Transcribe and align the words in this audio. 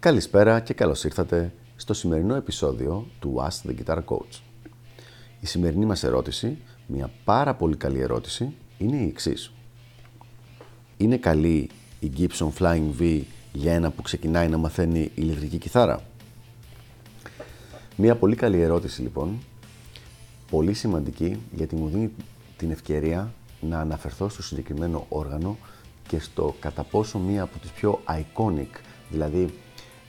Καλησπέρα 0.00 0.60
και 0.60 0.74
καλώς 0.74 1.04
ήρθατε 1.04 1.52
στο 1.76 1.94
σημερινό 1.94 2.34
επεισόδιο 2.34 3.06
του 3.18 3.36
Ask 3.38 3.70
the 3.70 3.74
Guitar 3.74 3.98
Coach. 4.04 4.40
Η 5.40 5.46
σημερινή 5.46 5.84
μας 5.84 6.04
ερώτηση, 6.04 6.58
μια 6.86 7.10
πάρα 7.24 7.54
πολύ 7.54 7.76
καλή 7.76 8.00
ερώτηση, 8.00 8.54
είναι 8.78 8.96
η 8.96 9.06
εξής. 9.08 9.52
Είναι 10.96 11.16
καλή 11.16 11.70
η 12.00 12.10
Gibson 12.16 12.48
Flying 12.58 12.90
V 13.00 13.22
για 13.52 13.72
ένα 13.72 13.90
που 13.90 14.02
ξεκινάει 14.02 14.48
να 14.48 14.56
μαθαίνει 14.56 15.10
ηλεκτρική 15.14 15.58
κιθάρα; 15.58 16.02
Μια 17.96 18.16
πολύ 18.16 18.36
καλή 18.36 18.60
ερώτηση 18.60 19.02
λοιπόν, 19.02 19.38
πολύ 20.50 20.74
σημαντική 20.74 21.40
γιατί 21.52 21.76
μου 21.76 21.88
δίνει 21.88 22.10
την 22.56 22.70
ευκαιρία 22.70 23.32
να 23.60 23.80
αναφερθώ 23.80 24.28
στο 24.28 24.42
συγκεκριμένο 24.42 25.06
όργανο 25.08 25.56
και 26.08 26.18
στο 26.18 26.54
κατά 26.60 26.82
πόσο 26.82 27.18
μία 27.18 27.42
από 27.42 27.58
τις 27.58 27.70
πιο 27.70 28.00
iconic, 28.08 28.80
δηλαδή 29.10 29.54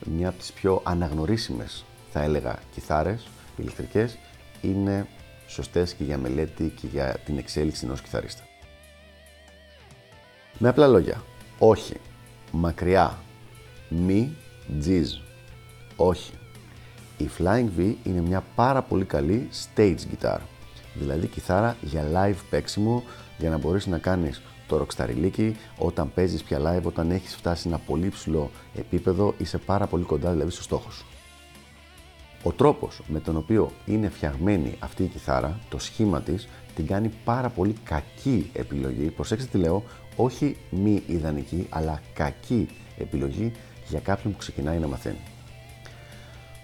μία 0.04 0.28
από 0.28 0.38
τις 0.38 0.52
πιο 0.52 0.80
αναγνωρίσιμες, 0.84 1.84
θα 2.12 2.22
έλεγα, 2.22 2.58
κιθάρες 2.74 3.26
ηλεκτρικές, 3.56 4.18
είναι 4.60 5.06
σωστές 5.46 5.94
και 5.94 6.04
για 6.04 6.18
μελέτη 6.18 6.72
και 6.80 6.86
για 6.86 7.16
την 7.24 7.38
εξέλιξη 7.38 7.84
ενός 7.84 8.00
κιθαρίστα. 8.00 8.42
Με 10.58 10.68
απλά 10.68 10.86
λόγια, 10.86 11.22
όχι, 11.58 11.94
μακριά, 12.52 13.18
μη, 13.88 14.36
τζιζ, 14.80 15.12
όχι. 15.96 16.32
Η 17.16 17.30
Flying 17.38 17.68
V 17.78 17.94
είναι 18.02 18.20
μια 18.20 18.44
πάρα 18.54 18.82
πολύ 18.82 19.04
καλή 19.04 19.48
stage 19.64 19.98
guitar, 20.12 20.38
δηλαδή 20.94 21.26
κιθάρα 21.26 21.76
για 21.80 22.04
live 22.14 22.40
παίξιμο, 22.50 23.02
για 23.38 23.50
να 23.50 23.58
μπορείς 23.58 23.86
να 23.86 23.98
κάνεις 23.98 24.42
το 24.70 24.76
ροξταριλίκι 24.76 25.56
όταν 25.78 26.12
παίζεις 26.14 26.42
πια 26.42 26.58
live, 26.58 26.82
όταν 26.82 27.10
έχεις 27.10 27.34
φτάσει 27.34 27.62
σε 27.62 27.68
ένα 27.68 27.78
πολύ 27.78 28.08
ψηλό 28.08 28.50
επίπεδο, 28.74 29.34
είσαι 29.38 29.58
πάρα 29.58 29.86
πολύ 29.86 30.04
κοντά 30.04 30.30
δηλαδή 30.30 30.50
στο 30.50 30.62
στόχο 30.62 30.90
σου. 30.90 31.06
Ο 32.42 32.52
τρόπος 32.52 33.00
με 33.06 33.20
τον 33.20 33.36
οποίο 33.36 33.70
είναι 33.86 34.08
φτιαγμένη 34.08 34.76
αυτή 34.78 35.02
η 35.02 35.06
κιθάρα, 35.06 35.58
το 35.68 35.78
σχήμα 35.78 36.20
της, 36.20 36.48
την 36.74 36.86
κάνει 36.86 37.10
πάρα 37.24 37.48
πολύ 37.48 37.74
κακή 37.84 38.50
επιλογή. 38.52 39.10
Προσέξτε 39.10 39.48
τι 39.52 39.58
λέω, 39.58 39.84
όχι 40.16 40.56
μη 40.70 41.02
ιδανική, 41.06 41.66
αλλά 41.70 42.00
κακή 42.14 42.68
επιλογή 42.98 43.52
για 43.88 44.00
κάποιον 44.00 44.32
που 44.32 44.38
ξεκινάει 44.38 44.78
να 44.78 44.86
μαθαίνει. 44.86 45.20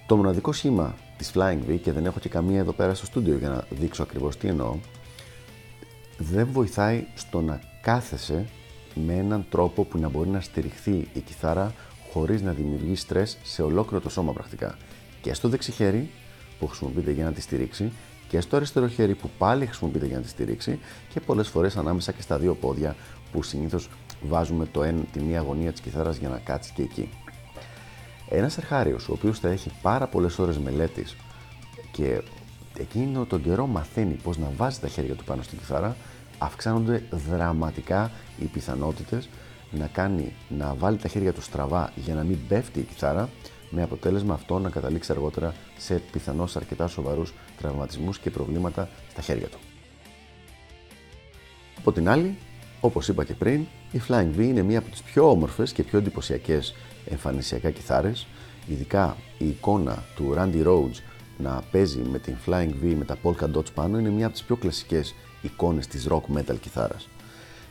Το 0.07 0.17
μοναδικό 0.17 0.53
σχήμα 0.53 0.95
της 1.17 1.33
Flying 1.35 1.59
V 1.69 1.79
και 1.83 1.93
δεν 1.93 2.07
έχω 2.07 2.19
και 2.19 2.29
καμία 2.29 2.59
εδώ 2.59 2.73
πέρα 2.73 2.95
στο 2.95 3.07
στούντιο 3.07 3.37
για 3.37 3.49
να 3.49 3.65
δείξω 3.71 4.03
ακριβώς 4.03 4.37
τι 4.37 4.49
εννοώ, 4.49 4.77
δεν 6.19 6.49
βοηθάει 6.53 7.05
στο 7.15 7.41
να 7.41 7.61
κάθεσαι 7.81 8.47
με 8.95 9.15
έναν 9.15 9.47
τρόπο 9.51 9.85
που 9.85 9.99
να 9.99 10.09
μπορεί 10.09 10.29
να 10.29 10.41
στηριχθεί 10.41 11.09
η 11.13 11.21
κιθάρα 11.21 11.75
χωρίς 12.13 12.43
να 12.43 12.53
δημιουργεί 12.53 12.95
στρες 12.95 13.39
σε 13.43 13.63
ολόκληρο 13.63 14.03
το 14.03 14.09
σώμα 14.11 14.33
πρακτικά. 14.33 14.77
Και 15.23 15.35
στο 15.35 15.49
δεξί 15.49 15.73
χέρι 15.73 16.11
που 16.59 16.67
χρησιμοποιείται 16.67 17.11
για 17.11 17.25
να 17.25 17.33
τη 17.33 17.41
στηρίξει 17.41 17.93
και 18.29 18.41
στο 18.41 18.57
αριστερό 18.57 18.89
χέρι 18.89 19.15
που 19.15 19.31
πάλι 19.39 19.67
χρησιμοποιείται 19.67 20.07
για 20.07 20.17
να 20.17 20.23
τη 20.23 20.29
στηρίξει 20.29 20.79
και 21.13 21.21
πολλές 21.21 21.49
φορές 21.49 21.77
ανάμεσα 21.77 22.13
και 22.13 22.23
στα 22.23 22.39
δύο 22.39 22.55
πόδια 22.55 22.97
που 23.33 23.43
συνήθως 23.43 23.89
βάζουμε 24.23 24.67
το 24.73 24.83
ένα, 24.83 25.01
τη 25.13 25.21
μία 25.21 25.41
γωνία 25.41 25.73
της 25.73 25.81
κιθάρας 25.81 26.17
για 26.17 26.29
να 26.29 26.39
κάτσει 26.39 26.73
και 26.73 26.83
εκεί. 26.83 27.09
Ένας 28.29 28.59
αρχάριος 28.59 29.09
ο 29.09 29.13
οποίος 29.13 29.39
θα 29.39 29.49
έχει 29.49 29.71
πάρα 29.83 30.07
πολλές 30.07 30.39
ώρες 30.39 30.59
μελέτης 30.59 31.17
και 31.93 32.23
εκείνο 32.79 33.25
τον 33.25 33.43
καιρό 33.43 33.67
μαθαίνει 33.67 34.15
πώς 34.15 34.39
να 34.39 34.53
βάζει 34.57 34.79
τα 34.79 34.89
χέρια 34.89 35.15
του 35.15 35.25
πάνω 35.25 35.43
στην 35.43 35.59
κιθάρα, 35.59 35.97
αυξάνονται 36.39 37.03
δραματικά 37.11 38.11
οι 38.39 38.45
πιθανότητες 38.45 39.29
να 39.71 39.87
κάνει 39.87 40.33
να 40.49 40.75
βάλει 40.75 40.97
τα 40.97 41.09
χέρια 41.09 41.33
του 41.33 41.43
στραβά 41.43 41.93
για 41.95 42.15
να 42.15 42.23
μην 42.23 42.39
πέφτει 42.49 42.79
η 42.79 42.83
κιθάρα 42.83 43.29
με 43.71 43.83
αποτέλεσμα 43.83 44.35
αυτό 44.35 44.59
να 44.59 44.71
καταλήξει 44.71 45.13
αργότερα 45.13 45.55
σε 45.79 46.03
πιθανώς 46.13 46.57
αρκετά 46.57 46.87
σοβαρούς 46.87 47.35
τραυματισμούς 47.59 48.19
και 48.19 48.31
προβλήματα 48.31 48.89
στα 49.11 49.23
χέρια 49.23 49.47
του. 49.47 49.59
Από 51.79 51.93
την 51.93 52.09
άλλη, 52.09 52.37
όπως 52.81 53.09
είπα 53.09 53.25
και 53.25 53.35
πριν, 53.35 53.67
η 53.93 54.01
Flying 54.09 54.37
V 54.37 54.39
είναι 54.39 54.63
μία 54.63 54.79
από 54.79 54.91
τις 54.91 55.03
πιο 55.03 55.31
όμορφες 55.31 55.73
και 55.73 55.83
πιο 55.83 55.99
εντυπωσιακές 55.99 56.75
εμφανισιακά 57.11 57.71
κιθάρες, 57.71 58.27
ειδικά 58.67 59.17
η 59.39 59.49
εικόνα 59.49 60.05
του 60.17 60.35
Randy 60.37 60.67
Rhodes 60.67 61.01
να 61.39 61.63
παίζει 61.71 61.99
με 61.99 62.19
την 62.19 62.37
Flying 62.47 62.73
V 62.83 62.95
με 62.99 63.05
τα 63.05 63.17
Polka 63.23 63.51
Dots 63.55 63.73
πάνω 63.75 63.99
είναι 63.99 64.11
μία 64.11 64.27
από 64.27 64.35
τις 64.35 64.45
πιο 64.45 64.57
κλασικές 64.57 65.15
εικόνες 65.43 65.87
της 65.87 66.09
rock 66.11 66.37
metal 66.37 66.57
κιθάρας. 66.61 67.09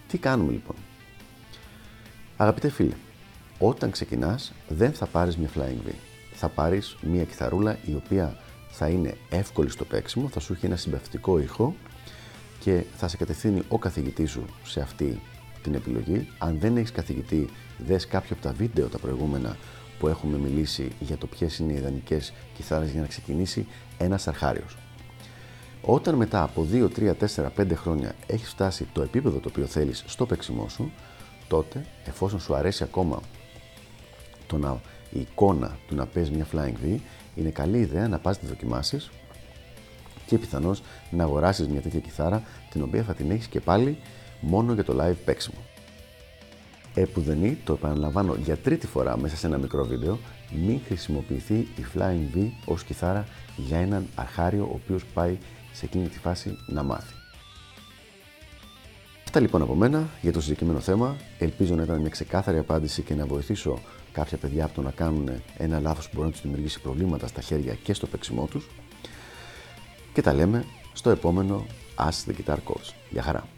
Τι 0.07 0.17
κάνουμε 0.17 0.51
λοιπόν; 0.51 0.75
Αγαπητέ 2.37 2.69
φίλε, 2.69 2.95
όταν 3.59 3.91
ξεκινάς 3.91 4.53
δεν 4.67 4.93
θα 4.93 5.05
πάρεις 5.05 5.37
μια 5.37 5.49
Flying 5.55 5.89
V. 5.89 5.91
Θα 6.33 6.49
πάρεις 6.49 6.97
μια 7.01 7.23
κιθαρούλα 7.23 7.77
η 7.85 7.93
οποία 7.93 8.37
θα 8.69 8.87
είναι 8.87 9.17
εύκολη 9.29 9.69
στο 9.69 9.85
παίξιμο, 9.85 10.27
θα 10.27 10.39
σου 10.39 10.53
έχει 10.53 10.65
ένα 10.65 10.75
συμπαυτικό 10.75 11.39
ήχο 11.39 11.75
και 12.59 12.83
θα 12.97 13.07
σε 13.07 13.17
κατευθύνει 13.17 13.61
ο 13.67 13.77
καθηγητής 13.77 14.31
σου 14.31 14.45
σε 14.63 14.81
αυτή 14.81 15.21
την 15.63 15.73
επιλογή. 15.73 16.27
Αν 16.37 16.59
δεν 16.59 16.77
έχεις 16.77 16.91
καθηγητή, 16.91 17.49
δες 17.77 18.07
κάποιο 18.07 18.29
από 18.31 18.41
τα 18.41 18.51
βίντεο 18.51 18.87
τα 18.87 18.97
προηγούμενα 18.97 19.57
που 19.99 20.07
έχουμε 20.07 20.37
μιλήσει 20.37 20.91
για 20.99 21.17
το 21.17 21.27
ποιες 21.27 21.57
είναι 21.57 21.73
οι 21.73 21.75
ιδανικές 21.75 22.33
κιθάρες 22.55 22.91
για 22.91 23.01
να 23.01 23.07
ξεκινήσει 23.07 23.67
ένας 23.97 24.27
αρχάριος. 24.27 24.77
Όταν 25.81 26.15
μετά 26.15 26.43
από 26.43 26.67
2, 26.71 26.89
3, 26.97 27.13
4, 27.35 27.51
5 27.57 27.75
χρόνια 27.75 28.15
έχει 28.27 28.45
φτάσει 28.45 28.87
το 28.93 29.01
επίπεδο 29.01 29.37
το 29.37 29.49
οποίο 29.51 29.65
θέλεις 29.65 30.03
στο 30.07 30.25
παίξιμό 30.25 30.69
σου, 30.69 30.91
τότε 31.47 31.85
εφόσον 32.05 32.39
σου 32.39 32.55
αρέσει 32.55 32.83
ακόμα 32.83 33.19
το 34.47 34.57
να, 34.57 34.81
η 35.11 35.19
εικόνα 35.19 35.77
του 35.87 35.95
να 35.95 36.05
παίζει 36.05 36.31
μια 36.31 36.47
Flying 36.53 36.85
V, 36.85 36.97
είναι 37.35 37.49
καλή 37.49 37.77
ιδέα 37.77 38.07
να 38.07 38.19
πας 38.19 38.39
τη 38.39 38.45
δοκιμάσεις 38.45 39.09
και 40.25 40.37
πιθανώς 40.37 40.81
να 41.11 41.23
αγοράσεις 41.23 41.67
μια 41.67 41.81
τέτοια 41.81 41.99
κιθάρα 41.99 42.43
την 42.69 42.81
οποία 42.81 43.03
θα 43.03 43.13
την 43.13 43.31
έχεις 43.31 43.47
και 43.47 43.59
πάλι 43.59 43.97
μόνο 44.39 44.73
για 44.73 44.83
το 44.83 44.95
live 45.01 45.15
παίξιμο. 45.25 45.57
Επουδενή, 46.95 47.57
το 47.63 47.73
επαναλαμβάνω 47.73 48.35
για 48.35 48.57
τρίτη 48.57 48.87
φορά 48.87 49.17
μέσα 49.17 49.35
σε 49.35 49.47
ένα 49.47 49.57
μικρό 49.57 49.85
βίντεο, 49.85 50.19
μην 50.65 50.79
χρησιμοποιηθεί 50.85 51.55
η 51.55 51.85
Flying 51.95 52.37
V 52.37 52.49
ως 52.65 52.83
κιθάρα 52.83 53.27
για 53.57 53.77
έναν 53.77 54.07
αρχάριο 54.15 54.63
ο 54.63 54.79
οποίος 54.83 55.05
πάει 55.05 55.37
σε 55.73 55.85
εκείνη 55.85 56.07
τη 56.07 56.19
φάση 56.19 56.57
να 56.67 56.83
μάθει. 56.83 57.13
Αυτά 59.23 59.39
λοιπόν 59.39 59.61
από 59.61 59.75
μένα 59.75 60.09
για 60.21 60.31
το 60.31 60.41
συγκεκριμένο 60.41 60.79
θέμα. 60.79 61.15
Ελπίζω 61.39 61.75
να 61.75 61.83
ήταν 61.83 61.99
μια 61.99 62.09
ξεκάθαρη 62.09 62.57
απάντηση 62.57 63.01
και 63.01 63.13
να 63.13 63.25
βοηθήσω 63.25 63.79
κάποια 64.11 64.37
παιδιά 64.37 64.65
από 64.65 64.73
το 64.73 64.81
να 64.81 64.91
κάνουν 64.91 65.29
ένα 65.57 65.79
λάθος 65.79 66.05
που 66.05 66.11
μπορεί 66.13 66.25
να 66.25 66.31
τους 66.31 66.41
δημιουργήσει 66.41 66.81
προβλήματα 66.81 67.27
στα 67.27 67.41
χέρια 67.41 67.73
και 67.73 67.93
στο 67.93 68.07
παίξιμό 68.07 68.47
τους. 68.51 68.69
Και 70.13 70.21
τα 70.21 70.33
λέμε 70.33 70.65
στο 70.93 71.09
επόμενο 71.09 71.65
Ask 71.95 72.29
the 72.29 72.33
Guitar 72.33 72.57
Coach. 72.57 72.93
Γεια 73.09 73.21
χαρά! 73.21 73.54